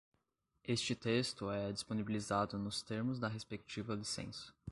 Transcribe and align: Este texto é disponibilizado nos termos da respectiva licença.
Este 0.63 0.95
texto 0.95 1.51
é 1.51 1.71
disponibilizado 1.71 2.57
nos 2.57 2.81
termos 2.81 3.19
da 3.19 3.27
respectiva 3.27 3.93
licença. 3.93 4.51